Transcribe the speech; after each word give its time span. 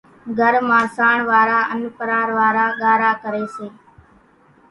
گھر 0.39 0.53
مان 0.67 0.83
سانڻ 0.95 1.19
وارا 1.29 1.59
انين 1.71 1.91
ڀرار 1.97 2.29
وارا 2.37 2.65
ڳارا 2.81 3.11
ڪري 3.23 3.45
سي، 3.55 3.67